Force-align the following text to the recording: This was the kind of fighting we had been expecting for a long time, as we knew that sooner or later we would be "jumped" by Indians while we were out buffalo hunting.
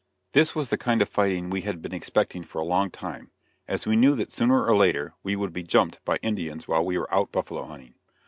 This 0.31 0.55
was 0.55 0.71
the 0.71 0.79
kind 0.79 0.99
of 1.03 1.09
fighting 1.09 1.51
we 1.51 1.61
had 1.61 1.79
been 1.79 1.93
expecting 1.93 2.41
for 2.41 2.57
a 2.59 2.63
long 2.65 2.89
time, 2.89 3.29
as 3.67 3.85
we 3.85 3.95
knew 3.95 4.15
that 4.15 4.31
sooner 4.31 4.65
or 4.65 4.75
later 4.75 5.13
we 5.21 5.35
would 5.35 5.53
be 5.53 5.61
"jumped" 5.61 6.03
by 6.05 6.15
Indians 6.23 6.67
while 6.67 6.83
we 6.83 6.97
were 6.97 7.13
out 7.13 7.31
buffalo 7.31 7.63
hunting. 7.65 7.93